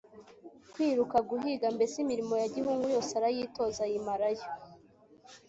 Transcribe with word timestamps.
kwiruka, 0.73 1.17
guhiga 1.29 1.67
mbese 1.75 1.95
imirimo 2.03 2.33
ya 2.41 2.47
gihungu 2.55 2.85
yose 2.93 3.11
arayitoza 3.15 3.81
ayimarayo. 3.87 4.47